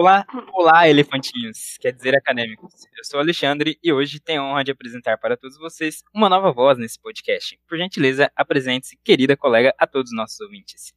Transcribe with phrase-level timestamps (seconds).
[0.00, 2.72] Olá, olá, elefantinhos, quer dizer acadêmicos.
[2.96, 6.52] Eu sou Alexandre e hoje tenho a honra de apresentar para todos vocês uma nova
[6.52, 7.58] voz nesse podcast.
[7.68, 10.94] Por gentileza, apresente-se, querida colega, a todos os nossos ouvintes.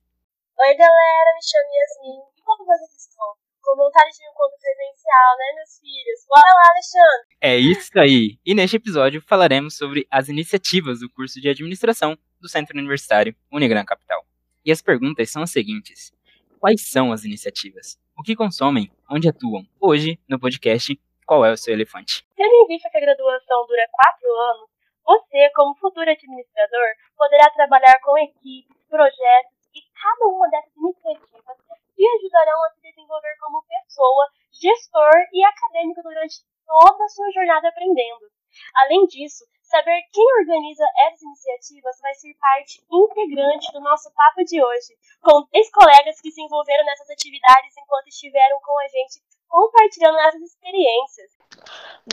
[0.55, 2.21] Oi, galera, me chamo Yasmin.
[2.37, 3.25] E como vocês estão?
[3.63, 6.25] Com vontade de um encontro presencial, né, meus filhos?
[6.27, 7.37] Bora lá, Alexandre!
[7.41, 8.39] É isso aí!
[8.45, 13.83] E neste episódio falaremos sobre as iniciativas do curso de administração do Centro Universitário Unigran
[13.83, 14.23] Capital.
[14.63, 16.13] E as perguntas são as seguintes:
[16.59, 17.99] Quais são as iniciativas?
[18.17, 18.91] O que consomem?
[19.09, 19.63] Onde atuam?
[19.79, 22.27] Hoje, no podcast, qual é o seu elefante?
[22.35, 24.69] Tendo em vista que a graduação dura quatro anos,
[25.03, 26.87] você, como futuro administrador,
[27.17, 31.57] poderá trabalhar com equipes, projetos e cada uma dessas iniciativas
[31.95, 37.69] te ajudarão a se desenvolver como pessoa, gestor e acadêmico durante toda a sua jornada
[37.69, 38.29] aprendendo.
[38.75, 44.61] Além disso, saber quem organiza essas iniciativas vai ser parte integrante do nosso papo de
[44.61, 47.70] hoje, com três colegas que se envolveram nessas atividades
[48.11, 51.31] estiveram com a gente compartilhando essas experiências.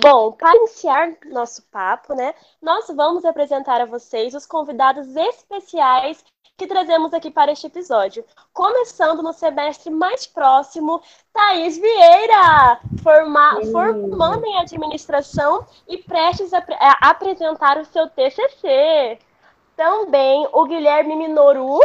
[0.03, 6.25] Bom, para iniciar nosso papo, né, nós vamos apresentar a vocês os convidados especiais
[6.57, 8.25] que trazemos aqui para este episódio.
[8.53, 11.01] Começando no semestre mais próximo,
[11.33, 19.21] Thaís Vieira, forma, formando em administração e prestes a, a apresentar o seu TCC.
[19.77, 21.79] Também o Guilherme Minoru,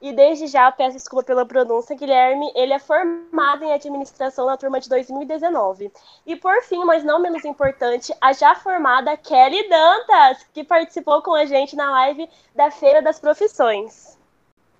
[0.00, 4.80] e desde já peço desculpa pela pronúncia, Guilherme, ele é formado em administração na turma
[4.80, 5.90] de 2019.
[6.26, 11.34] E por fim, mas não menos importante, a já formada Kelly Dantas, que participou com
[11.34, 14.16] a gente na live da Feira das Profissões.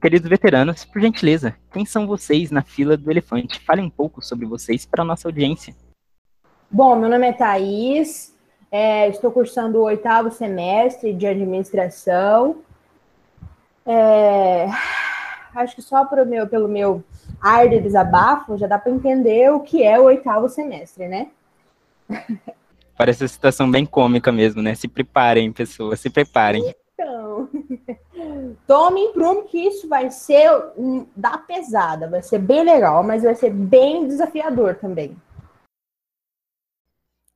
[0.01, 3.59] Queridos veteranos, por gentileza, quem são vocês na fila do elefante?
[3.61, 5.75] Fale um pouco sobre vocês para a nossa audiência.
[6.71, 8.33] Bom, meu nome é Thaís,
[8.71, 12.59] é, estou cursando o oitavo semestre de administração.
[13.85, 14.69] É,
[15.59, 17.03] acho que só meu, pelo meu
[17.41, 21.31] ar de desabafo já dá para entender o que é o oitavo semestre, né?
[22.97, 24.75] Parece uma situação bem cômica mesmo, né?
[24.75, 26.75] Se preparem, pessoas, se preparem.
[26.95, 27.49] Então,
[28.67, 33.37] tomem prumo que isso vai ser um, da pesada, vai ser bem legal, mas vai
[33.37, 35.17] ser bem desafiador também.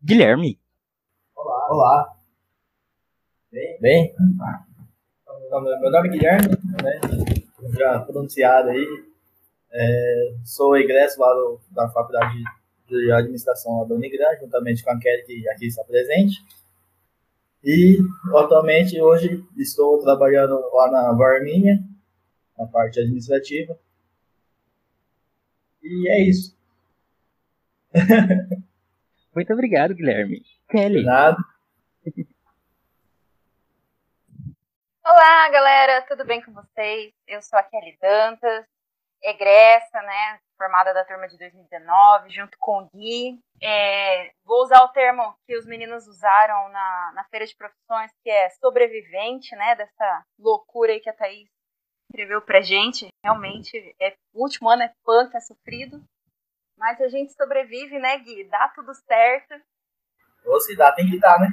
[0.02, 0.58] Guilherme.
[1.36, 1.66] Olá.
[1.70, 2.16] Olá.
[3.52, 3.78] Bem?
[3.80, 4.14] Bem?
[5.50, 6.48] Meu nome é Guilherme,
[6.82, 7.31] né?
[7.70, 8.86] Já pronunciado aí.
[9.72, 12.42] É, sou egresso lá do, da Faculdade
[12.88, 16.44] de Administração lá da Unigran, juntamente com a Kelly, que aqui está presente.
[17.64, 17.98] E,
[18.34, 21.82] atualmente, hoje, estou trabalhando lá na Varminha,
[22.58, 23.78] na parte administrativa.
[25.82, 26.56] E é isso.
[29.34, 30.42] Muito obrigado, Guilherme.
[30.68, 31.00] Kelly.
[31.00, 31.38] De nada.
[35.04, 37.12] Olá, galera, tudo bem com vocês?
[37.26, 38.64] Eu sou a Kelly Dantas,
[39.20, 43.36] egressa, né, formada da turma de 2019, junto com o Gui.
[43.60, 48.30] É, vou usar o termo que os meninos usaram na, na feira de profissões, que
[48.30, 51.48] é sobrevivente, né, dessa loucura aí que a Thaís
[52.08, 53.08] escreveu pra gente.
[53.24, 56.00] Realmente, é, o último ano é punk, é sofrido,
[56.78, 58.44] mas a gente sobrevive, né, Gui?
[58.44, 59.60] Dá tudo certo.
[60.44, 61.48] Ou se dá, tem que dar, né?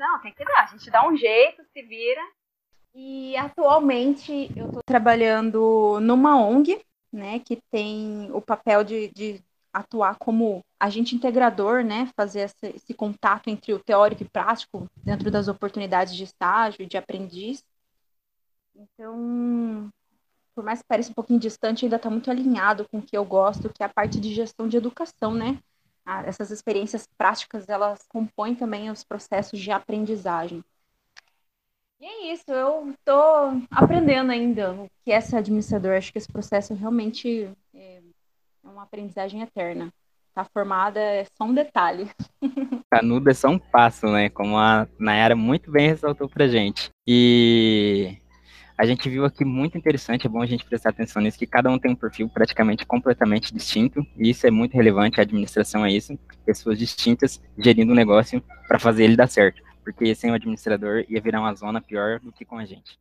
[0.00, 0.64] Não, tem que dar.
[0.64, 2.22] A gente dá um jeito, se vira.
[2.94, 10.16] E atualmente eu estou trabalhando numa ONG, né, que tem o papel de, de atuar
[10.16, 15.48] como agente integrador, né, fazer esse, esse, contato entre o teórico e prático dentro das
[15.48, 17.62] oportunidades de estágio e de aprendiz.
[18.74, 19.92] Então,
[20.54, 23.24] por mais que pareça um pouquinho distante, ainda está muito alinhado com o que eu
[23.24, 25.58] gosto, que é a parte de gestão de educação, né?
[26.24, 30.64] Essas experiências práticas, elas compõem também os processos de aprendizagem.
[32.00, 35.96] E é isso, eu estou aprendendo ainda o que é ser administrador.
[35.96, 38.00] Acho que esse processo realmente é,
[38.64, 39.92] é uma aprendizagem eterna.
[40.34, 42.08] Tá formada é só um detalhe.
[42.90, 44.30] Canudo é só um passo, né?
[44.30, 46.90] Como a Nayara muito bem ressaltou pra gente.
[47.06, 48.16] E
[48.80, 51.70] a gente viu aqui muito interessante, é bom a gente prestar atenção nisso, que cada
[51.70, 55.92] um tem um perfil praticamente completamente distinto, e isso é muito relevante, a administração é
[55.92, 61.04] isso, pessoas distintas gerindo um negócio para fazer ele dar certo, porque sem o administrador
[61.10, 62.98] ia virar uma zona pior do que com a gente.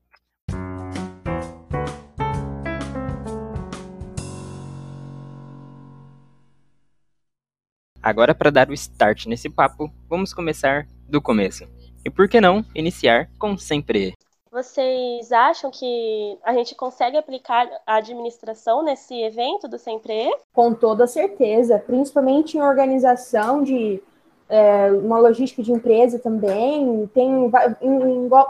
[8.03, 11.65] Agora, para dar o start nesse papo, vamos começar do começo.
[12.03, 14.13] E por que não iniciar com sempre?
[14.51, 20.35] Vocês acham que a gente consegue aplicar a administração nesse evento do Sempre?
[20.51, 24.01] Com toda certeza, principalmente em organização de
[24.49, 27.51] é, uma logística de empresa também, tem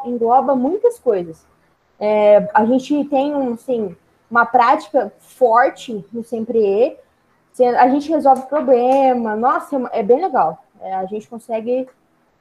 [0.06, 1.46] engloba muitas coisas.
[2.00, 3.94] É, a gente tem assim,
[4.31, 6.98] uma prática forte no Sempre
[7.78, 9.36] a gente resolve problema.
[9.36, 10.63] Nossa, é, é bem legal.
[10.80, 11.90] É, a gente consegue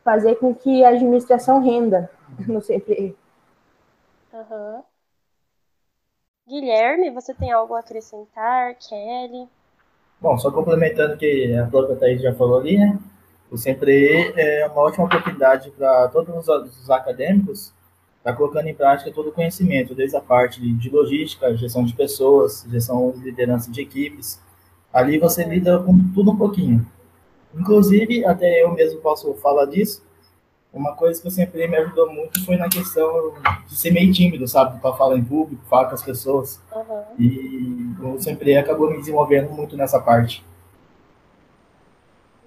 [0.05, 2.09] fazer com que a administração renda
[2.47, 3.17] no CPE.
[4.33, 4.83] Uhum.
[6.47, 8.75] Guilherme, você tem algo a acrescentar?
[8.77, 9.49] Kelly?
[10.21, 12.99] Bom, só complementando que a própria Thaís já falou ali, né?
[13.51, 17.73] O Sempre é uma ótima oportunidade para todos os acadêmicos
[18.19, 21.95] estar tá colocando em prática todo o conhecimento, desde a parte de logística, gestão de
[21.95, 24.41] pessoas, gestão de liderança de equipes.
[24.93, 26.87] Ali você lida com tudo um pouquinho.
[27.55, 30.05] Inclusive, até eu mesmo posso falar disso,
[30.73, 33.35] uma coisa que eu sempre me ajudou muito foi na questão
[33.67, 34.81] de ser meio tímido, sabe?
[34.81, 36.63] Para falar em público, falar com as pessoas.
[36.73, 37.05] Uhum.
[37.19, 40.45] E eu sempre acabou me desenvolvendo muito nessa parte.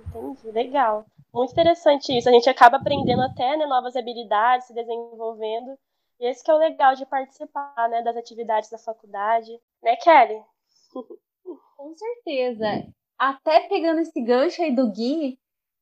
[0.07, 1.05] Entendi, legal.
[1.33, 2.29] Muito interessante isso.
[2.29, 5.77] A gente acaba aprendendo até né, novas habilidades, se desenvolvendo.
[6.19, 9.51] E esse que é o legal de participar né, das atividades da faculdade.
[9.81, 10.41] Né, Kelly?
[10.91, 12.85] Com certeza.
[13.17, 15.39] Até pegando esse gancho aí do Gui,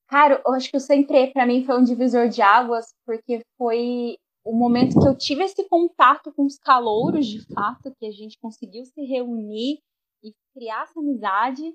[0.10, 4.18] cara, eu acho que o Sempre para mim foi um divisor de águas, porque foi
[4.44, 8.38] o momento que eu tive esse contato com os calouros, de fato, que a gente
[8.40, 9.80] conseguiu se reunir
[10.24, 11.74] e criar essa amizade.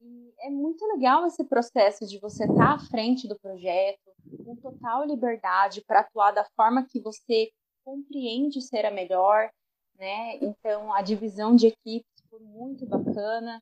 [0.00, 4.10] E é muito legal esse processo de você estar tá à frente do projeto,
[4.44, 7.50] com total liberdade para atuar da forma que você
[7.84, 9.50] compreende ser a melhor,
[9.98, 10.36] né?
[10.36, 13.60] Então, a divisão de equipes foi muito bacana.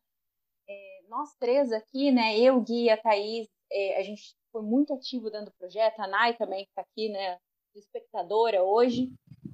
[0.69, 2.39] É, nós três aqui, né?
[2.39, 6.01] Eu, Gui e a Thaís, é, a gente foi muito ativo dentro do projeto.
[6.01, 7.39] A Nai também está aqui, né?
[7.75, 9.13] Espectadora hoje.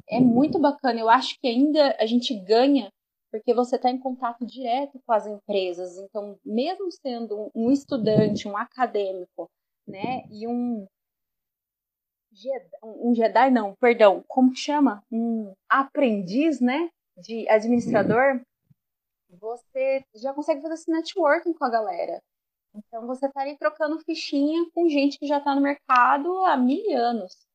[0.09, 1.01] É muito bacana.
[1.01, 2.91] Eu acho que ainda a gente ganha
[3.35, 5.99] porque você está em contato direto com as empresas.
[5.99, 9.51] Então, mesmo sendo um estudante, um acadêmico,
[9.85, 10.87] né, e um
[12.33, 15.03] Jedi, um Jedi não, perdão, como que chama?
[15.11, 18.41] Um aprendiz, né, de administrador,
[19.29, 22.23] você já consegue fazer esse networking com a galera.
[22.75, 26.83] Então, você está ali trocando fichinha com gente que já está no mercado há mil
[26.97, 27.47] anos.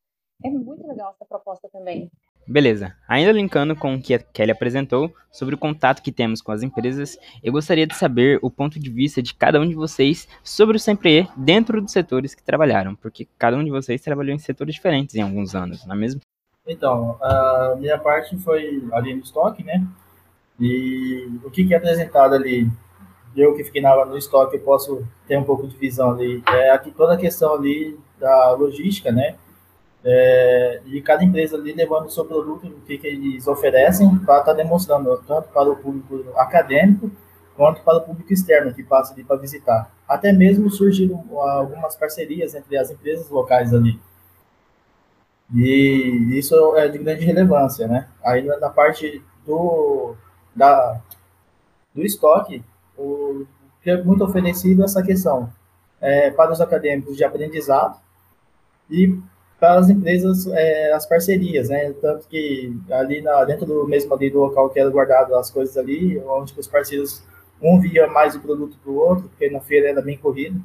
[0.43, 2.09] É muito legal essa proposta também.
[2.47, 6.51] Beleza, ainda linkando com o que a Kelly apresentou sobre o contato que temos com
[6.51, 10.27] as empresas, eu gostaria de saber o ponto de vista de cada um de vocês
[10.43, 14.39] sobre o Sempre dentro dos setores que trabalharam, porque cada um de vocês trabalhou em
[14.39, 16.21] setores diferentes em alguns anos, não é mesmo?
[16.65, 19.85] Então, a minha parte foi ali no estoque, né?
[20.59, 22.67] E o que, que é apresentado ali,
[23.35, 26.71] eu que fiquei na, no estoque, eu posso ter um pouco de visão ali, é
[26.71, 29.35] aqui toda a questão ali da logística, né?
[30.03, 34.39] é, de cada empresa ali levando o seu produto, o que, que eles oferecem, para
[34.39, 37.11] estar tá demonstrando tanto para o público acadêmico
[37.55, 39.91] quanto para o público externo que passa ali para visitar.
[40.07, 43.99] Até mesmo surgiram algumas parcerias entre as empresas locais ali.
[45.53, 48.07] E isso é de grande relevância, né?
[48.23, 50.15] Aí na parte do,
[50.55, 51.01] da,
[51.93, 52.63] do estoque,
[52.99, 53.47] o
[53.85, 55.51] é muito oferecido é essa questão
[56.01, 57.99] é, para os acadêmicos de aprendizado
[58.89, 59.17] e
[59.59, 61.91] para as empresas é, as parcerias, né?
[61.93, 65.75] Tanto que ali na, dentro do mesmo ali do local que era guardado as coisas
[65.77, 67.23] ali, onde os parceiros
[67.61, 70.63] um via mais o produto do outro, porque na feira era bem corrido,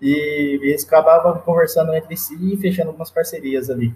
[0.00, 3.94] e eles acabavam conversando entre si e fechando algumas parcerias ali.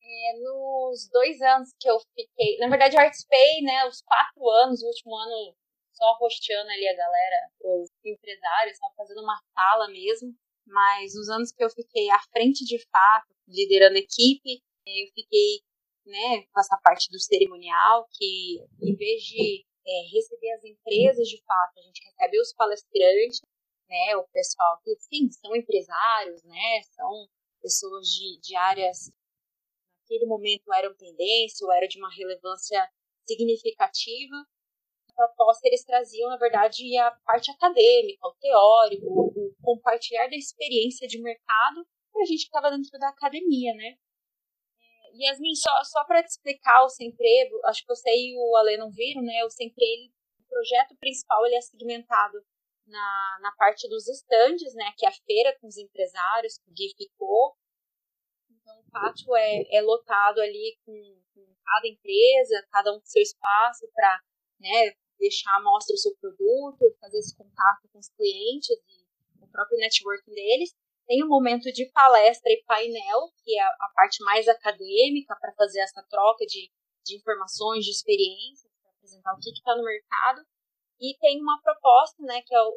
[0.00, 4.86] É, nos dois anos que eu fiquei, na verdade, Artspay, né, os quatro anos, o
[4.86, 5.54] último ano
[5.92, 10.34] só rosteando ali a galera, os empresários, só fazendo uma sala mesmo,
[10.66, 15.60] mas nos anos que eu fiquei à frente de fato, liderando equipe, eu fiquei
[16.06, 21.42] né, com essa parte do cerimonial, que em vez de é, receber as empresas de
[21.44, 23.40] fato, a gente recebe os palestrantes,
[23.88, 27.28] né, o pessoal que, sim, são empresários, né, são
[27.60, 29.12] pessoas de, de áreas
[30.12, 32.86] naquele momento eram tendência ou era de uma relevância
[33.26, 34.36] significativa,
[35.14, 41.20] proposta eles traziam, na verdade, a parte acadêmica, o teórico, o compartilhar da experiência de
[41.20, 43.96] mercado para a gente que estava dentro da academia, né?
[45.14, 47.26] Yasmin, só, só para te explicar o Sempre,
[47.66, 49.44] acho que você e o Ale não viram, né?
[49.44, 49.84] O Sempre,
[50.40, 52.42] o projeto principal, ele é segmentado
[52.86, 54.92] na, na parte dos estandes, né?
[54.96, 57.54] Que é a feira com os empresários, que o Gui ficou.
[58.50, 60.92] Então, o pátio é, é lotado ali com,
[61.34, 64.20] com cada empresa, cada um com seu espaço para
[64.60, 69.06] né, deixar mostra o seu produto, fazer esse contato com os clientes e
[69.40, 70.74] o próprio networking deles.
[71.06, 75.80] Tem um momento de palestra e painel, que é a parte mais acadêmica, para fazer
[75.80, 76.70] essa troca de,
[77.04, 80.42] de informações, de experiências, para apresentar o que está no mercado.
[81.00, 82.70] E tem uma proposta, né, que é o,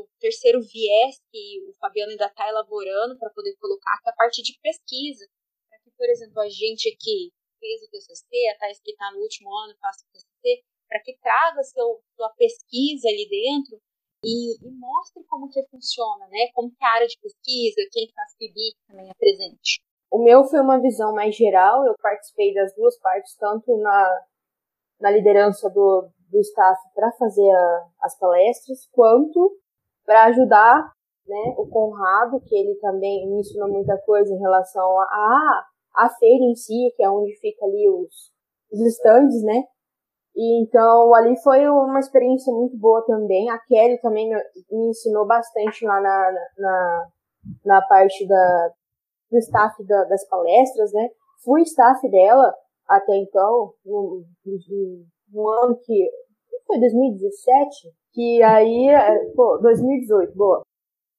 [0.00, 4.16] o terceiro viés que o Fabiano ainda está elaborando para poder colocar, que é a
[4.16, 5.28] parte de pesquisa.
[5.68, 7.30] Para que, por exemplo, a gente que
[7.60, 11.18] fez o TCC, a Thais que está no último ano, faça o TCC, para que
[11.18, 13.78] traga seu, sua pesquisa ali dentro
[14.24, 16.48] e, e, mostre como que funciona, né?
[16.54, 19.80] Como que a área de pesquisa, quem faz PIBIC também é presente.
[20.10, 24.26] O meu foi uma visão mais geral, eu participei das duas partes, tanto na,
[25.00, 29.56] na liderança do, do staff para fazer a, as palestras, quanto
[30.04, 30.92] para ajudar
[31.26, 36.42] né, o Conrado, que ele também me ensinou muita coisa em relação a, a feira
[36.42, 38.32] em si, que é onde fica ali os,
[38.72, 39.64] os stands, né?
[40.38, 43.50] E então ali foi uma experiência muito boa também.
[43.50, 44.36] A Kelly também me,
[44.70, 47.06] me ensinou bastante lá na, na,
[47.64, 48.70] na parte da,
[49.32, 51.08] do staff da, das palestras, né?
[51.44, 52.54] Fui staff dela
[52.86, 56.08] até então, no, no, no ano que
[56.68, 58.86] foi 2017, que aí,
[59.34, 60.62] pô, 2018, boa.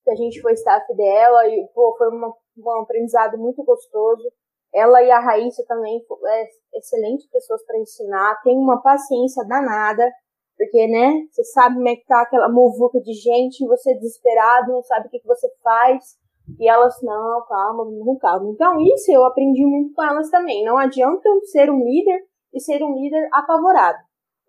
[0.05, 4.31] Que a gente foi staff dela e, pô, foi uma, um aprendizado muito gostoso.
[4.73, 10.09] Ela e a Raíssa também é excelentes pessoas para ensinar, tem uma paciência danada,
[10.57, 14.73] porque, né, você sabe como é que tá aquela movuca de gente, você é desesperado,
[14.73, 16.19] não sabe o que, que você faz,
[16.57, 18.49] e elas, não, calma, não calma.
[18.49, 20.63] Então, isso eu aprendi muito com elas também.
[20.65, 22.23] Não adianta ser um líder
[22.53, 23.99] e ser um líder apavorado.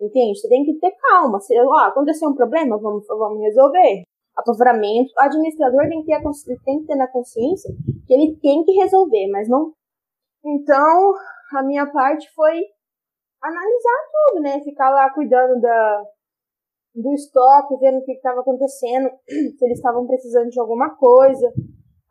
[0.01, 0.39] Entende?
[0.39, 1.41] Você tem que ter calma.
[1.41, 4.03] Se ó, aconteceu um problema, vamos, vamos resolver.
[4.35, 5.13] Apavoramento.
[5.17, 7.71] O administrador tem que, ter tem que ter na consciência
[8.07, 9.73] que ele tem que resolver, mas não
[10.45, 11.13] então,
[11.57, 12.61] a minha parte foi
[13.43, 14.61] analisar tudo, né?
[14.61, 16.05] Ficar lá cuidando da,
[16.95, 21.53] do estoque, vendo o que estava acontecendo, se eles estavam precisando de alguma coisa.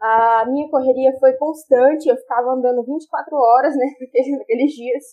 [0.01, 3.85] A minha correria foi constante, eu ficava andando 24 horas, né,
[4.37, 5.03] naqueles dias,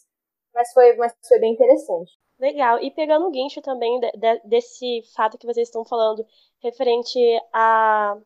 [0.55, 2.13] mas foi, mas foi bem interessante.
[2.39, 6.25] Legal, e pegando o guincho também de, de, desse fato que vocês estão falando,
[6.63, 7.19] referente
[7.53, 8.17] a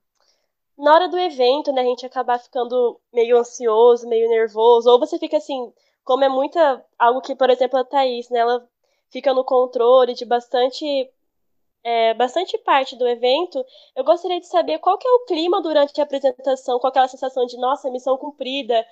[0.81, 5.19] na hora do evento, né, a gente acabar ficando meio ansioso, meio nervoso, ou você
[5.19, 5.73] fica assim,
[6.05, 8.67] como é muita algo que, por exemplo, a Thaís, né, ela
[9.11, 10.85] fica no controle de bastante
[11.83, 13.65] é, bastante parte do evento,
[13.97, 17.47] eu gostaria de saber qual que é o clima durante a apresentação, com aquela sensação
[17.47, 18.87] de, nossa, missão cumprida.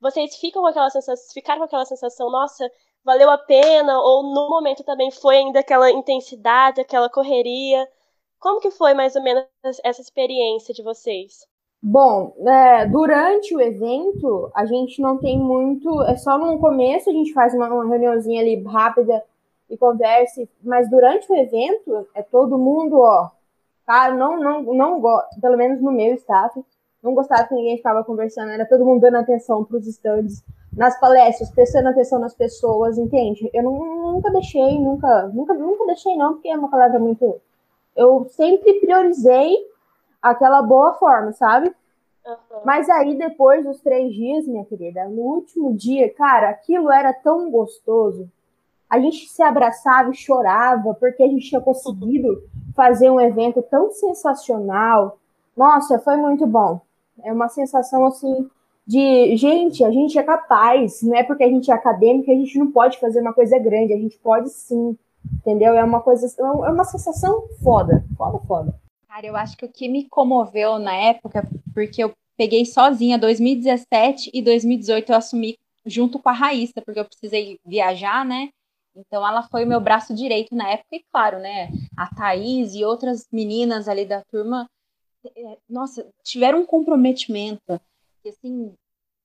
[0.00, 2.70] Vocês ficam com aquela sensação, ficaram com aquela sensação, nossa,
[3.04, 7.88] valeu a pena, ou no momento também foi ainda aquela intensidade, aquela correria.
[8.38, 9.44] Como que foi mais ou menos
[9.84, 11.46] essa experiência de vocês?
[11.82, 16.02] Bom, é, durante o evento, a gente não tem muito.
[16.04, 19.24] É só no começo a gente faz uma, uma reuniãozinha ali rápida
[19.70, 23.30] e conversa, mas durante o evento é todo mundo, ó.
[23.86, 24.10] Tá?
[24.10, 26.62] Não, não, não gosto, pelo menos no meu staff,
[27.02, 30.98] não gostava que ninguém ficava conversando, era todo mundo dando atenção para os stands, nas
[31.00, 33.48] palestras, prestando atenção nas pessoas, entende?
[33.52, 37.40] Eu não, nunca deixei, nunca, nunca, nunca deixei não, porque é uma palavra muito
[37.98, 39.56] eu sempre priorizei
[40.22, 41.74] aquela boa forma, sabe?
[42.24, 42.60] Uhum.
[42.64, 47.50] Mas aí, depois dos três dias, minha querida, no último dia, cara, aquilo era tão
[47.50, 48.30] gostoso.
[48.88, 52.42] A gente se abraçava e chorava porque a gente tinha conseguido
[52.74, 55.18] fazer um evento tão sensacional.
[55.56, 56.80] Nossa, foi muito bom.
[57.22, 58.48] É uma sensação assim
[58.86, 62.34] de gente, a gente é capaz, não é porque a gente é acadêmico que a
[62.34, 64.96] gente não pode fazer uma coisa grande, a gente pode sim.
[65.32, 65.74] Entendeu?
[65.74, 68.80] É uma coisa, é uma sensação foda, foda, foda.
[69.06, 71.42] Cara, eu acho que o que me comoveu na época,
[71.72, 77.04] porque eu peguei sozinha 2017 e 2018 eu assumi junto com a Raíssa, porque eu
[77.04, 78.50] precisei viajar, né?
[78.94, 81.70] Então ela foi o meu braço direito na época, e claro, né?
[81.96, 84.68] A Thaís e outras meninas ali da turma,
[85.36, 87.80] é, nossa, tiveram um comprometimento,
[88.26, 88.74] assim,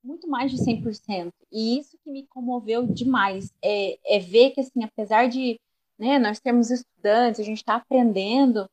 [0.04, 1.32] muito mais de 100%.
[1.52, 5.60] E isso que me comoveu demais, é, é ver que, assim, apesar de
[5.98, 6.20] né?
[6.20, 8.70] Nós temos estudantes, a gente está aprendendo.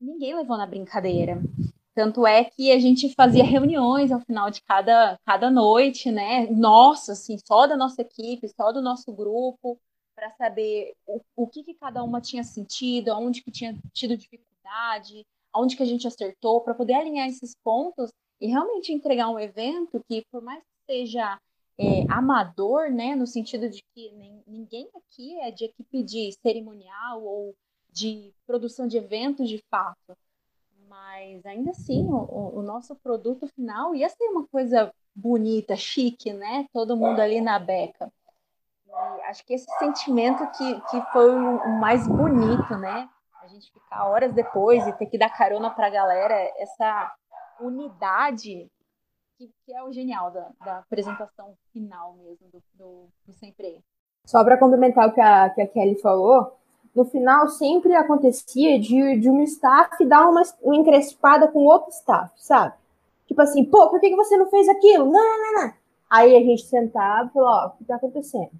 [0.00, 1.40] Ninguém levou na brincadeira.
[1.94, 6.46] Tanto é que a gente fazia reuniões ao final de cada, cada noite, né?
[6.50, 9.78] Nossa, assim, só da nossa equipe, só do nosso grupo,
[10.14, 15.26] para saber o, o que, que cada uma tinha sentido, aonde que tinha tido dificuldade,
[15.52, 20.04] aonde que a gente acertou, para poder alinhar esses pontos e realmente entregar um evento
[20.06, 21.38] que, por mais que seja
[21.78, 27.22] é, amador, né, no sentido de que nem, ninguém aqui é de equipe de cerimonial
[27.22, 27.54] ou
[27.90, 30.16] de produção de eventos de fato,
[30.88, 36.66] mas ainda assim o, o nosso produto final ia ser uma coisa bonita, chique, né?
[36.72, 38.12] Todo mundo ali na beca.
[38.86, 43.08] E acho que esse sentimento que, que foi o mais bonito, né?
[43.42, 47.14] A gente ficar horas depois e ter que dar carona para a galera, essa
[47.60, 48.70] unidade
[49.36, 53.82] que, que é o genial da, da, apresentação final mesmo do, do, do Sempre.
[54.24, 56.56] Só para complementar o que a, que a Kelly falou,
[56.94, 62.32] no final sempre acontecia de, de um staff dar uma, uma encrespada com outro staff,
[62.36, 62.74] sabe?
[63.26, 65.04] Tipo assim, pô, por que, que você não fez aquilo?
[65.04, 65.72] Não, não, não, não.
[66.08, 68.50] Aí a gente sentava e falou, ó, o que tá acontecendo?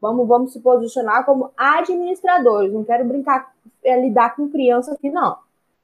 [0.00, 5.36] Vamos, vamos se posicionar como administradores, não quero brincar, é, lidar com criança aqui, não.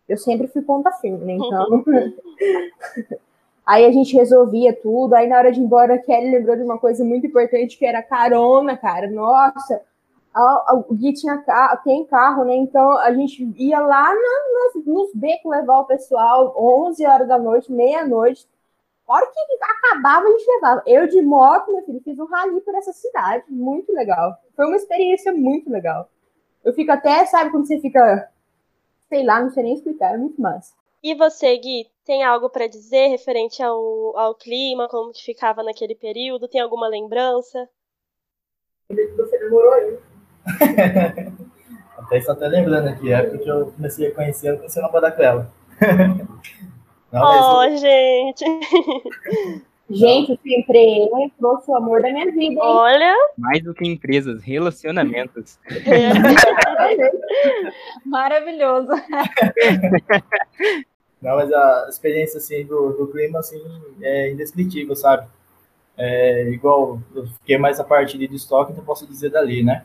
[0.09, 1.35] Eu sempre fui ponta firme, né?
[1.35, 1.85] Então.
[3.67, 5.15] aí a gente resolvia tudo.
[5.15, 7.85] Aí na hora de ir embora, a Kelly lembrou de uma coisa muito importante que
[7.85, 9.11] era carona, cara.
[9.11, 9.83] Nossa,
[10.89, 12.55] o Gui tinha carro, tem carro, né?
[12.55, 17.39] Então a gente ia lá na, nas, nos becos levar o pessoal, 11 horas da
[17.39, 18.47] noite, meia-noite.
[19.09, 20.83] Hora que acabava, a gente levava.
[20.85, 23.45] Eu de moto, meu filho, fiz um rally por essa cidade.
[23.49, 24.37] Muito legal.
[24.55, 26.09] Foi uma experiência muito legal.
[26.65, 28.29] Eu fico até, sabe, quando você fica,
[29.09, 30.75] sei lá, não sei nem explicar, é muito massa.
[31.03, 35.95] E você, Gui, tem algo para dizer referente ao, ao clima, como que ficava naquele
[35.95, 36.49] período?
[36.49, 37.69] Tem alguma lembrança?
[38.89, 39.99] Você demorou, hein?
[41.99, 45.17] até estou até lembrando aqui, é porque eu comecei a conhecer, eu comecei a namorar
[45.17, 45.53] com ela.
[47.13, 48.45] Não, oh, gente!
[49.89, 52.59] Gente, o sempre trouxe o amor da minha vida, hein?
[52.61, 53.15] Olha!
[53.39, 55.61] Mais do que empresas, relacionamentos.
[58.05, 58.91] Maravilhoso.
[61.21, 63.63] Não, mas a experiência, assim, do, do clima, assim,
[64.03, 65.27] é indescritível, sabe?
[65.97, 69.85] É, igual, eu fiquei mais a parte de estoque, então posso dizer dali, né?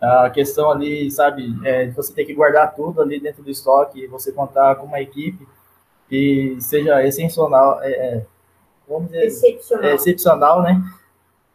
[0.00, 4.32] A questão ali, sabe, é, você tem que guardar tudo ali dentro do estoque, você
[4.32, 5.46] contar com uma equipe
[6.08, 8.26] que seja essencial, é, é
[8.88, 10.82] vamos dizer, excepcional, é, excepcional né?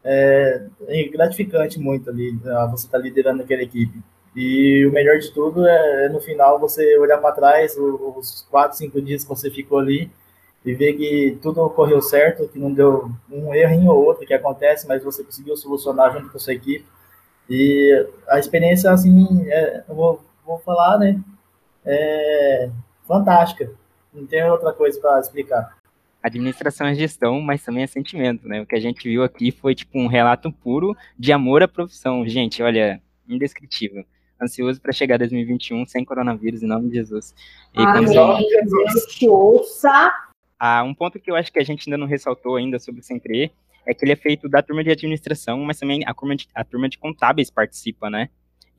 [0.03, 3.99] É, é, gratificante muito ali, ah, você estar tá liderando aquela equipe.
[4.35, 9.01] E o melhor de tudo é, no final, você olhar para trás, os quatro, cinco
[9.01, 10.11] dias que você ficou ali,
[10.65, 14.87] e ver que tudo ocorreu certo, que não deu um erro ou outro que acontece,
[14.87, 16.85] mas você conseguiu solucionar junto com a sua equipe.
[17.49, 21.21] E a experiência, assim, é, eu vou, vou falar, né?
[21.85, 22.69] É
[23.07, 23.71] fantástica.
[24.11, 25.77] Não tem outra coisa para explicar.
[26.23, 28.61] Administração é gestão, mas também é sentimento, né?
[28.61, 32.27] O que a gente viu aqui foi tipo um relato puro de amor à profissão.
[32.27, 32.99] Gente, olha,
[33.29, 34.03] indescritível.
[34.45, 37.33] Ansioso para chegar 2021 sem coronavírus, em nome de Jesus.
[37.73, 40.13] E Amém, Jesus te ouça.
[40.59, 43.03] Ah, um ponto que eu acho que a gente ainda não ressaltou ainda sobre o
[43.03, 43.51] Sempre
[43.85, 46.63] é que ele é feito da turma de administração, mas também a turma de, a
[46.63, 48.29] turma de contábeis participa, né?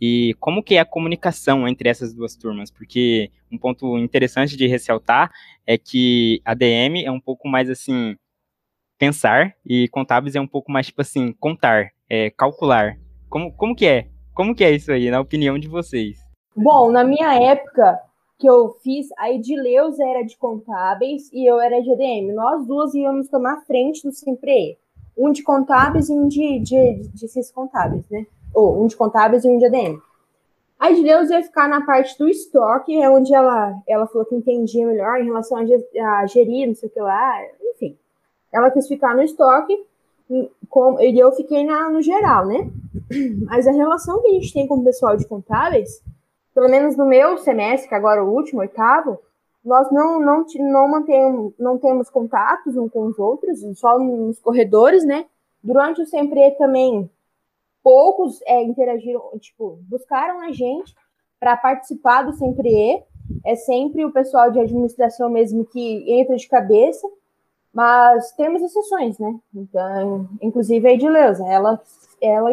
[0.00, 2.70] E como que é a comunicação entre essas duas turmas?
[2.70, 5.30] Porque um ponto interessante de ressaltar
[5.66, 8.16] é que a DM é um pouco mais assim
[8.98, 12.98] pensar e contábeis é um pouco mais tipo assim contar, é, calcular.
[13.28, 14.08] Como, como que é?
[14.36, 16.18] Como que é isso aí, na opinião de vocês?
[16.54, 17.98] Bom, na minha época
[18.38, 22.34] que eu fiz, a Edileuza era de contábeis e eu era de ADM.
[22.34, 24.76] Nós duas íamos tomar frente do Sempre
[25.16, 28.26] um de contábeis e um de, de, de ciências contábeis, né?
[28.54, 30.02] Ou um de contábeis e um de ADM.
[30.78, 34.86] A Edileuza ia ficar na parte do estoque, é onde ela, ela falou que entendia
[34.86, 35.62] melhor em relação a,
[36.20, 37.40] a gerir, não sei o que lá,
[37.74, 37.96] enfim.
[38.52, 39.82] Ela quis ficar no estoque,
[40.68, 42.70] com, e eu fiquei na, no geral, né?
[43.46, 46.02] Mas a relação que a gente tem com o pessoal de contábeis,
[46.54, 49.18] pelo menos no meu semestre, que agora é o último, oitavo,
[49.64, 55.04] nós não, não, não, mantemos, não temos contatos uns com os outros, só nos corredores,
[55.04, 55.26] né?
[55.62, 57.10] Durante o Sempre também,
[57.82, 60.94] poucos é, interagiram, tipo, buscaram a gente
[61.38, 63.02] para participar do Sempre
[63.44, 67.08] É sempre o pessoal de administração mesmo que entra de cabeça,
[67.76, 69.38] mas temos exceções, né?
[69.54, 71.78] Então, inclusive a Edileuza, ela,
[72.22, 72.50] ela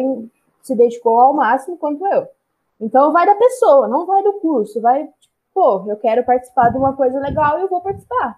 [0.60, 2.28] se dedicou ao máximo quanto eu.
[2.78, 5.08] Então vai da pessoa, não vai do curso, vai
[5.54, 8.36] pô, eu quero participar de uma coisa legal e eu vou participar.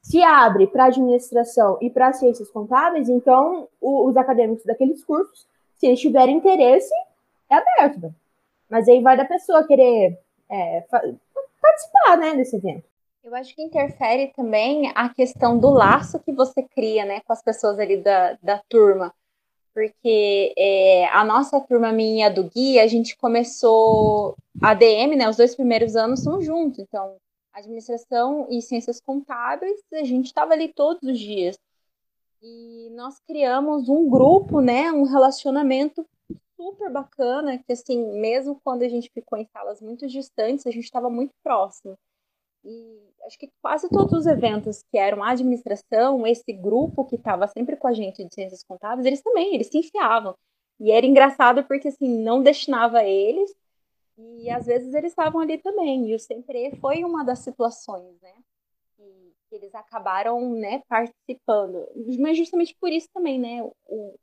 [0.00, 5.86] Se abre para administração e para ciências contábeis, então o, os acadêmicos daqueles cursos, se
[5.86, 6.94] eles tiverem interesse,
[7.50, 8.14] é aberto.
[8.70, 10.18] Mas aí vai da pessoa querer
[10.48, 10.82] é,
[11.60, 12.84] participar né, desse evento.
[13.22, 17.42] Eu acho que interfere também a questão do laço que você cria né, com as
[17.42, 19.14] pessoas ali da, da turma
[19.74, 25.28] porque é, a nossa turma minha do guia, a gente começou a DM, né?
[25.28, 27.16] Os dois primeiros anos são juntos, então
[27.52, 31.58] administração e ciências contábeis, a gente estava ali todos os dias.
[32.42, 34.90] E nós criamos um grupo, né?
[34.92, 36.06] Um relacionamento
[36.56, 40.84] super bacana, que assim, mesmo quando a gente ficou em salas muito distantes, a gente
[40.84, 41.96] estava muito próximo.
[42.64, 47.76] E acho que quase todos os eventos que eram administração, esse grupo que estava sempre
[47.76, 50.36] com a gente de ciências contábeis, eles também, eles se enfiavam.
[50.78, 53.52] E era engraçado porque, assim, não destinava eles,
[54.18, 56.10] e às vezes eles estavam ali também.
[56.10, 58.34] E o Sempre foi uma das situações, né?
[59.48, 61.86] Que eles acabaram, né, participando.
[62.18, 63.62] Mas justamente por isso também, né?
[63.86, 64.18] O,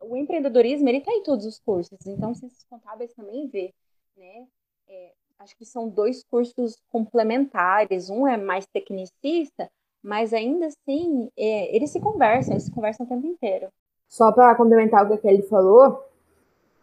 [0.00, 1.98] o empreendedorismo, ele está em todos os cursos.
[2.06, 3.72] Então, ciências contábeis também vê,
[4.16, 4.46] né?
[4.88, 8.10] É, acho que são dois cursos complementares.
[8.10, 9.70] Um é mais tecnicista,
[10.02, 13.68] mas ainda assim, é, eles se conversam, eles se conversam o tempo inteiro.
[14.08, 16.04] Só para complementar o que a Kelly falou,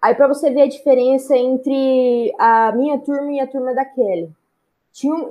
[0.02, 4.32] aí para você ver a diferença entre a minha turma e a turma da Kelly.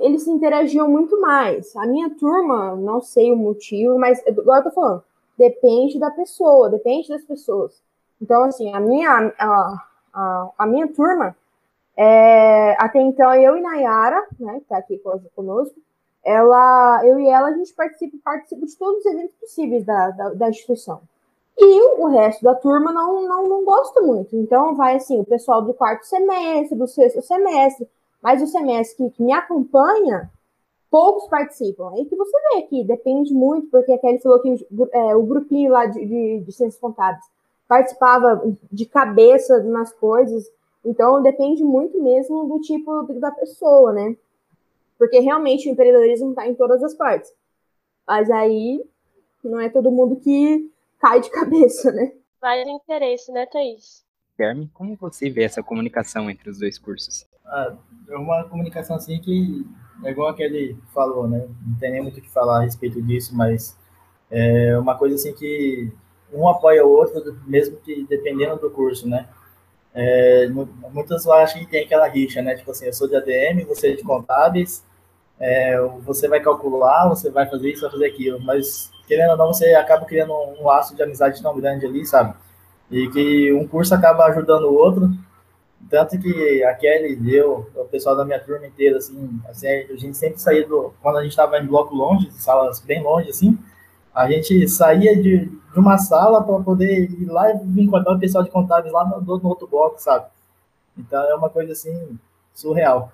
[0.01, 1.75] eles interagiam muito mais.
[1.75, 5.03] A minha turma, não sei o motivo, mas agora eu tô falando,
[5.37, 7.81] depende da pessoa, depende das pessoas.
[8.21, 11.35] Então, assim, a minha, a, a, a minha turma,
[11.97, 15.01] é, até então, eu e Nayara, né, que tá aqui
[15.35, 15.75] conosco,
[16.23, 20.29] ela, eu e ela, a gente participa, participa de todos os eventos possíveis da, da,
[20.29, 21.01] da instituição.
[21.57, 24.35] E o resto da turma não, não, não gosta muito.
[24.35, 27.87] Então, vai assim, o pessoal do quarto semestre, do sexto semestre,
[28.21, 30.29] mas o semestre que, que me acompanha,
[30.91, 31.91] poucos participam.
[31.93, 35.71] Aí que você vê aqui, depende muito, porque a Kelly falou que é, o grupinho
[35.71, 37.23] lá de, de, de ciências contábeis
[37.67, 40.45] participava de cabeça nas coisas,
[40.85, 44.15] então depende muito mesmo do tipo da pessoa, né?
[44.97, 47.33] Porque realmente o empreendedorismo está em todas as partes.
[48.07, 48.83] Mas aí
[49.43, 52.13] não é todo mundo que cai de cabeça, né?
[52.39, 54.05] Vale interesse, né, Thaís?
[54.37, 57.25] Guilherme, como você vê essa comunicação entre os dois cursos?
[57.45, 57.75] Ah,
[58.09, 59.65] é uma comunicação assim que
[60.03, 61.47] é igual aquele falou, né?
[61.65, 63.77] Não tem nem muito o que falar a respeito disso, mas
[64.29, 65.91] é uma coisa assim que
[66.33, 69.29] um apoia o outro, mesmo que dependendo do curso, né?
[69.95, 70.49] É,
[70.91, 72.55] muitas acham que tem aquela rixa, né?
[72.55, 74.83] Tipo assim, eu sou de ADM, você é de contábeis,
[75.39, 79.47] é, você vai calcular, você vai fazer isso, vai fazer aquilo, mas querendo ou não,
[79.47, 82.35] você acaba criando um laço de amizade tão grande ali, sabe?
[82.91, 85.09] E que um curso acaba ajudando o outro,
[85.89, 90.17] tanto que a Kelly deu, o pessoal da minha turma inteira, assim, assim a gente
[90.17, 93.57] sempre saía do, quando a gente estava em bloco longe, salas bem longe, assim,
[94.15, 98.43] a gente saía de, de uma sala para poder ir lá e encontrar o pessoal
[98.43, 100.25] de contábeis lá no, no outro bloco, sabe?
[100.97, 102.17] Então é uma coisa assim
[102.53, 103.11] surreal.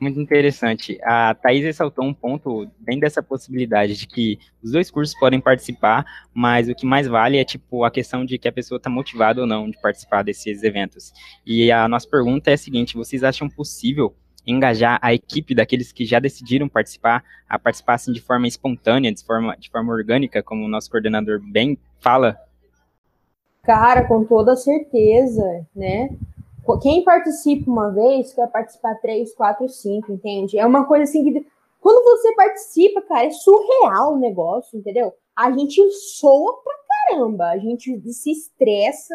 [0.00, 0.98] Muito interessante.
[1.04, 6.04] A Thais ressaltou um ponto bem dessa possibilidade de que os dois cursos podem participar,
[6.34, 9.42] mas o que mais vale é tipo a questão de que a pessoa está motivada
[9.42, 11.12] ou não de participar desses eventos.
[11.46, 14.12] E a nossa pergunta é a seguinte: vocês acham possível
[14.46, 19.24] engajar a equipe daqueles que já decidiram participar, a participar assim, de forma espontânea, de
[19.24, 22.38] forma, de forma orgânica, como o nosso coordenador bem fala?
[23.62, 26.10] Cara, com toda certeza, né?
[26.80, 30.58] Quem participa uma vez quer participar três, quatro, cinco, entende?
[30.58, 31.46] É uma coisa assim que.
[31.80, 35.12] Quando você participa, cara, é surreal o negócio, entendeu?
[35.34, 36.74] A gente soa pra
[37.08, 39.14] caramba, a gente se estressa,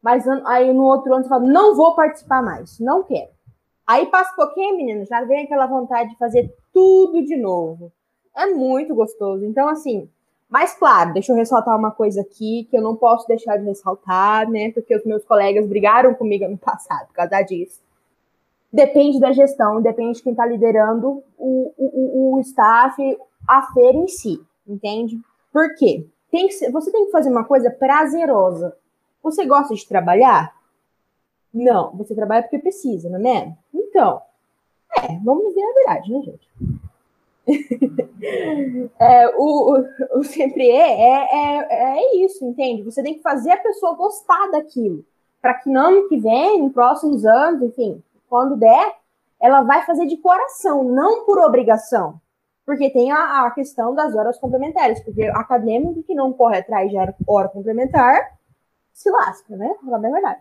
[0.00, 3.33] mas aí no outro ano você fala, não vou participar mais, não quero.
[3.86, 7.92] Aí passa um pouquinho, menino, já vem aquela vontade de fazer tudo de novo.
[8.34, 9.44] É muito gostoso.
[9.44, 10.08] Então, assim,
[10.48, 14.48] mas claro, deixa eu ressaltar uma coisa aqui que eu não posso deixar de ressaltar,
[14.48, 14.70] né?
[14.72, 17.82] Porque os meus colegas brigaram comigo no passado por causa disso.
[18.72, 22.96] Depende da gestão, depende de quem está liderando o, o, o staff,
[23.48, 25.20] a feira em si, entende?
[25.52, 26.06] Por quê?
[26.30, 28.76] Tem que ser, você tem que fazer uma coisa prazerosa.
[29.22, 30.52] Você gosta de trabalhar?
[31.54, 33.56] Não, você trabalha porque precisa, não é?
[33.72, 34.20] Então,
[34.98, 36.48] é, vamos ver a verdade, né, gente?
[38.98, 42.82] é, o, o, o sempre é, é, é, é, isso, entende?
[42.82, 45.04] Você tem que fazer a pessoa gostar daquilo.
[45.40, 48.96] Para que no ano que vem, em próximos anos, enfim, quando der,
[49.40, 52.20] ela vai fazer de coração, não por obrigação.
[52.64, 55.00] Porque tem a, a questão das horas complementares.
[55.04, 58.38] Porque acadêmico que não corre atrás de hora complementar
[58.92, 59.74] se lasca, né?
[59.84, 60.40] Falar a verdade.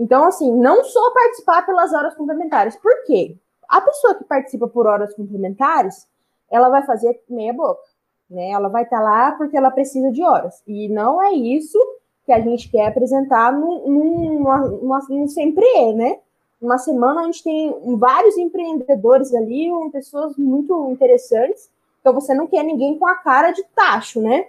[0.00, 2.74] Então, assim, não só participar pelas horas complementares.
[2.74, 3.36] Por quê?
[3.68, 6.08] A pessoa que participa por horas complementares,
[6.50, 7.82] ela vai fazer meia boca,
[8.30, 8.48] né?
[8.48, 10.62] Ela vai estar tá lá porque ela precisa de horas.
[10.66, 11.78] E não é isso
[12.24, 16.18] que a gente quer apresentar num, numa, numa, num sempre é, né?
[16.62, 21.70] Uma semana gente tem vários empreendedores ali, pessoas muito interessantes.
[22.00, 24.46] Então você não quer ninguém com a cara de tacho, né?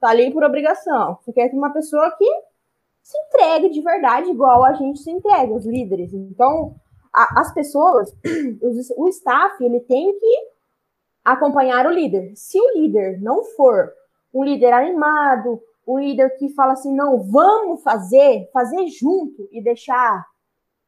[0.00, 1.18] Tá ali por obrigação.
[1.20, 2.47] Você quer uma pessoa que
[3.08, 6.12] se entregue de verdade, igual a gente se entrega, os líderes.
[6.12, 6.74] Então,
[7.10, 8.14] a, as pessoas,
[8.60, 10.48] os, o staff, ele tem que
[11.24, 12.36] acompanhar o líder.
[12.36, 13.90] Se o líder não for
[14.32, 20.26] um líder animado, um líder que fala assim, não, vamos fazer, fazer junto e deixar.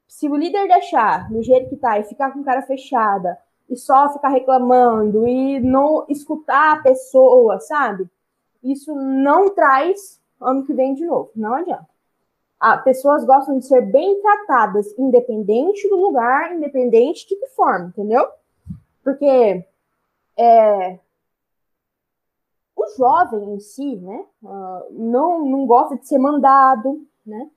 [0.07, 4.13] Se o líder deixar do jeito que tá e ficar com cara fechada e só
[4.13, 8.07] ficar reclamando e não escutar a pessoa, sabe?
[8.63, 11.90] Isso não traz ano que vem de novo, não adianta
[12.61, 18.29] ah, pessoas gostam de ser bem tratadas, independente do lugar, independente de que forma, entendeu?
[19.03, 19.65] Porque
[20.37, 20.99] é,
[22.77, 27.49] o jovem em si, né, uh, não, não gosta de ser mandado, né?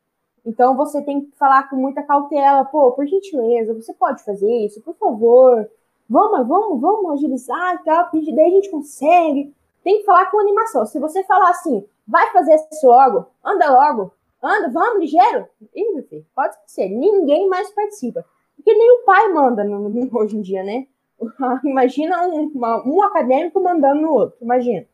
[0.45, 4.81] Então você tem que falar com muita cautela, pô, por gentileza, você pode fazer isso,
[4.81, 5.69] por favor.
[6.09, 9.53] Vamos, vamos, vamos agilizar e tal, daí a gente consegue.
[9.83, 10.85] Tem que falar com animação.
[10.85, 14.11] Se você falar assim, vai fazer isso logo, anda logo,
[14.43, 15.47] Anda, vamos, ligeiro.
[15.73, 16.89] Ih, meu filho, pode ser.
[16.89, 18.25] Ninguém mais participa.
[18.55, 20.85] Porque nem o pai manda no, no, hoje em dia, né?
[21.63, 24.85] imagina um, uma, um acadêmico mandando no outro, imagina.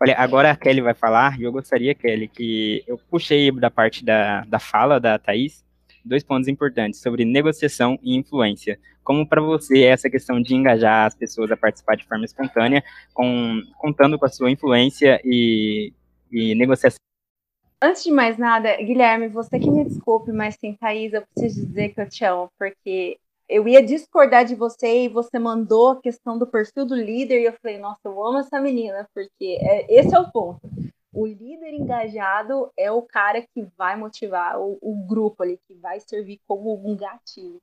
[0.00, 4.04] Olha, agora a Kelly vai falar, e eu gostaria, Kelly, que eu puxei da parte
[4.04, 5.64] da, da fala da Thaís,
[6.04, 8.80] dois pontos importantes sobre negociação e influência.
[9.04, 12.82] Como para você essa questão de engajar as pessoas a participar de forma espontânea,
[13.12, 15.92] com, contando com a sua influência e,
[16.32, 17.02] e negociação?
[17.84, 21.92] Antes de mais nada, Guilherme, você que me desculpe, mas sem Thaís, eu preciso dizer
[21.92, 23.18] que eu te amo, porque
[23.48, 27.46] eu ia discordar de você e você mandou a questão do perfil do líder e
[27.46, 30.60] eu falei, nossa, eu amo essa menina, porque é, esse é o ponto.
[31.12, 35.98] O líder engajado é o cara que vai motivar o, o grupo ali, que vai
[35.98, 37.60] servir como um gatilho.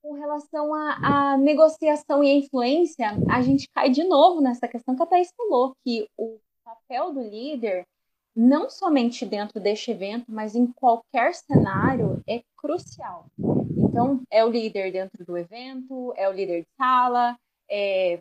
[0.00, 5.02] Com relação à negociação e à influência, a gente cai de novo nessa questão que
[5.02, 7.86] a Thaís falou, que o papel do líder
[8.34, 13.26] não somente dentro deste evento, mas em qualquer cenário, é crucial.
[13.38, 17.36] Então, é o líder dentro do evento, é o líder de sala,
[17.70, 18.20] é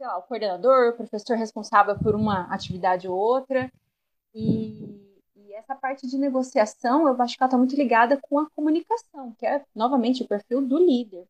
[0.00, 3.70] lá, o coordenador, o professor responsável por uma atividade ou outra.
[4.34, 5.00] E,
[5.36, 9.32] e essa parte de negociação, eu acho que ela está muito ligada com a comunicação,
[9.38, 11.26] que é, novamente, o perfil do líder.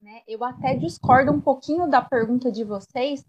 [0.00, 0.22] Né?
[0.26, 3.24] Eu até discordo um pouquinho da pergunta de vocês,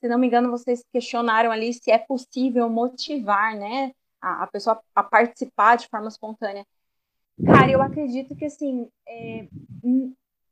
[0.00, 4.80] se não me engano, vocês questionaram ali se é possível motivar, né, a, a pessoa
[4.94, 6.64] a participar de forma espontânea.
[7.44, 9.48] Cara, eu acredito que, assim, é,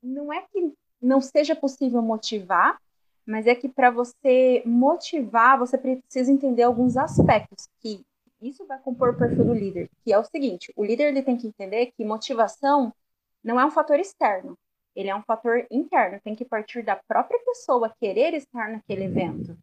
[0.03, 2.79] não é que não seja possível motivar,
[3.27, 8.05] mas é que para você motivar, você precisa entender alguns aspectos que
[8.41, 11.37] isso vai compor o perfil do líder, que é o seguinte, o líder ele tem
[11.37, 12.93] que entender que motivação
[13.43, 14.57] não é um fator externo,
[14.97, 19.57] ele é um fator interno, tem que partir da própria pessoa querer estar naquele evento.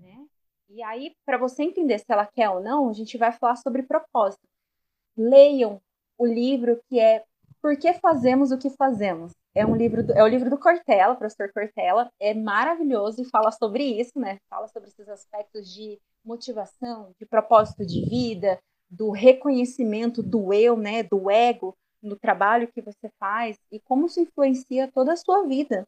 [0.00, 0.26] Né?
[0.70, 3.82] E aí, para você entender se ela quer ou não, a gente vai falar sobre
[3.82, 4.42] propósito.
[5.14, 5.80] Leiam
[6.16, 7.22] o livro que é
[7.60, 9.32] Por que Fazemos o que Fazemos?
[9.54, 13.50] É um livro, do, é o livro do Cortella, professor Cortella, é maravilhoso e fala
[13.50, 14.38] sobre isso, né?
[14.48, 21.02] Fala sobre esses aspectos de motivação, de propósito de vida, do reconhecimento do eu, né,
[21.02, 25.86] do ego, no trabalho que você faz e como isso influencia toda a sua vida.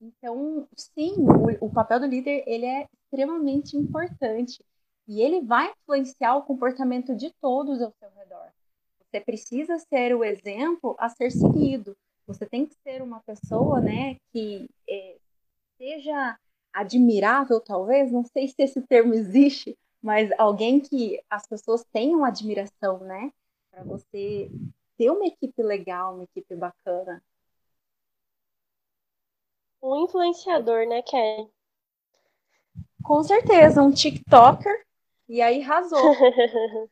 [0.00, 4.62] Então, sim, o, o papel do líder ele é extremamente importante
[5.08, 8.50] e ele vai influenciar o comportamento de todos ao seu redor.
[9.00, 11.96] Você precisa ser o exemplo a ser seguido.
[12.26, 15.16] Você tem que ser uma pessoa, né, que é,
[15.78, 16.36] seja
[16.72, 18.10] admirável, talvez.
[18.10, 23.30] Não sei se esse termo existe, mas alguém que as pessoas tenham admiração, né,
[23.70, 24.50] para você
[24.96, 27.22] ter uma equipe legal, uma equipe bacana.
[29.82, 31.48] Um influenciador, né, Kelly?
[33.02, 34.84] Com certeza, um TikToker.
[35.28, 35.98] E aí arrasou.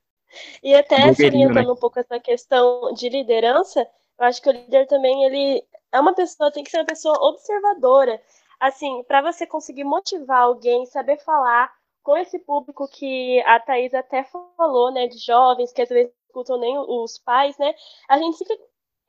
[0.62, 1.72] e até salientando né?
[1.72, 3.80] um pouco essa questão de liderança,
[4.18, 7.16] eu acho que o líder também, ele é uma pessoa, tem que ser uma pessoa
[7.20, 8.20] observadora.
[8.60, 14.24] Assim, para você conseguir motivar alguém, saber falar com esse público que a Thaís até
[14.24, 17.74] falou, né, de jovens que às vezes escutam nem os pais, né?
[18.08, 18.58] A gente fica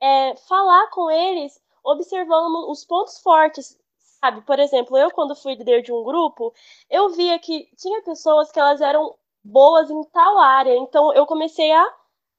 [0.00, 3.78] é, falar com eles observando os pontos fortes,
[4.20, 4.42] sabe?
[4.42, 6.52] Por exemplo, eu quando fui líder de um grupo,
[6.88, 11.72] eu via que tinha pessoas que elas eram boas em tal área, então eu comecei
[11.72, 11.94] a,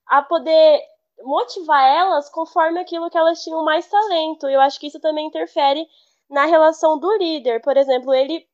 [0.08, 0.82] a poder
[1.23, 4.47] motivar elas conforme aquilo que elas tinham mais talento.
[4.47, 5.88] Eu acho que isso também interfere
[6.30, 7.62] na relação do líder.
[7.62, 8.45] Por exemplo, ele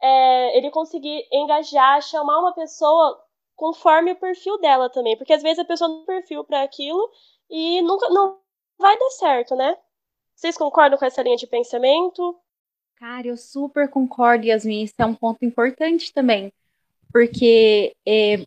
[0.00, 3.25] é, ele conseguir engajar, chamar uma pessoa
[3.56, 7.10] conforme o perfil dela também, porque às vezes a pessoa não tem perfil para aquilo
[7.50, 8.38] e nunca não
[8.78, 9.76] vai dar certo, né?
[10.34, 12.38] Vocês concordam com essa linha de pensamento?
[12.96, 14.82] Cara, eu super concordo, Yasmin.
[14.82, 16.52] Isso é um ponto importante também,
[17.10, 18.44] porque é,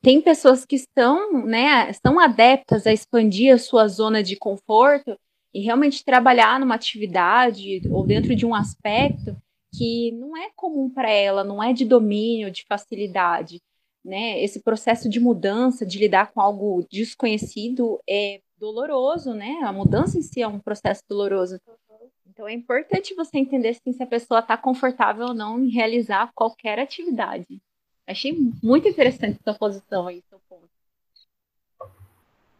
[0.00, 5.18] tem pessoas que estão, né, estão adeptas a expandir a sua zona de conforto
[5.52, 9.36] e realmente trabalhar numa atividade ou dentro de um aspecto
[9.76, 13.60] que não é comum para ela, não é de domínio, de facilidade
[14.06, 14.42] né?
[14.42, 19.60] Esse processo de mudança, de lidar com algo desconhecido é doloroso, né?
[19.64, 21.60] A mudança em si é um processo doloroso.
[22.26, 26.30] Então é importante você entender assim, se a pessoa está confortável ou não em realizar
[26.34, 27.60] qualquer atividade.
[28.06, 30.68] Achei muito interessante sua posição aí, seu ponto.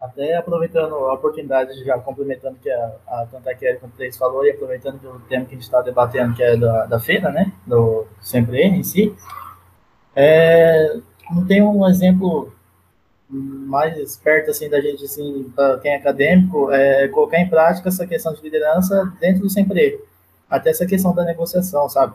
[0.01, 4.51] Até aproveitando a oportunidade, já complementando que a, a tanto Kelly como o falou, e
[4.51, 7.53] aproveitando o tema que a gente está debatendo, que é da, da feira, né?
[7.67, 9.15] Do Sempre em si.
[10.15, 10.99] É,
[11.31, 12.53] não tem um exemplo
[13.29, 18.07] mais perto assim da gente assim para quem é acadêmico é colocar em prática essa
[18.07, 20.01] questão de liderança dentro do sempre
[20.49, 22.15] até essa questão da negociação sabe?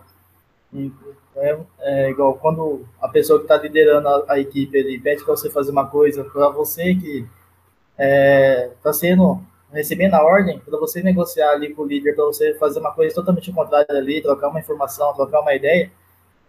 [1.36, 5.36] É, é igual quando a pessoa que está liderando a, a, equipe ele pede para
[5.36, 7.30] você fazer uma coisa para você que está
[7.98, 9.42] é, tá sendo
[9.74, 13.16] recebendo a ordem, para você negociar ali com o líder, para você fazer uma coisa
[13.16, 15.90] totalmente contrária ali, trocar uma informação, trocar uma ideia,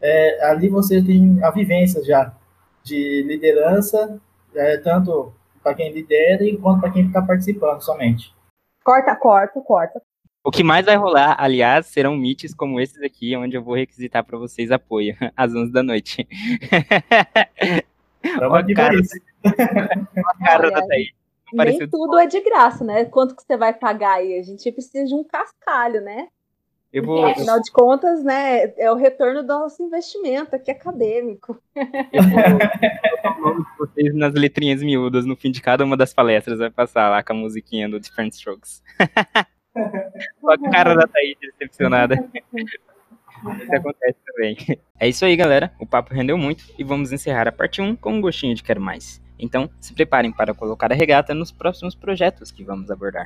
[0.00, 2.32] é, ali você tem a vivência já
[2.82, 4.20] de liderança,
[4.54, 8.34] é, tanto para quem lidera quanto para quem está participando somente.
[8.84, 10.02] Corta, corta, corta.
[10.44, 14.24] O que mais vai rolar, aliás, serão meets como esses aqui, onde eu vou requisitar
[14.24, 16.26] para vocês apoio às 11 da noite.
[18.24, 19.20] Estamos aqui para isso.
[20.44, 21.12] Cara da Thaís.
[21.52, 23.04] Nem tudo é de graça, né?
[23.04, 24.38] Quanto que você vai pagar aí?
[24.38, 26.28] A gente precisa de um cascalho, né?
[26.92, 27.24] Eu vou.
[27.24, 28.72] Afinal de contas, né?
[28.76, 31.58] É o retorno do nosso investimento aqui acadêmico.
[31.74, 32.22] Eu
[33.40, 36.58] vou vocês nas letrinhas miúdas no fim de cada uma das palestras.
[36.58, 38.82] Vai passar lá com a musiquinha do Different Strokes.
[40.40, 42.16] com a cara da Thaís decepcionada.
[42.42, 44.56] Isso acontece também.
[45.00, 45.72] É isso aí, galera.
[45.80, 48.80] O papo rendeu muito e vamos encerrar a parte 1 com um gostinho de quero
[48.80, 49.20] mais.
[49.38, 53.20] Então, se preparem para colocar a regata nos próximos projetos que vamos abordar.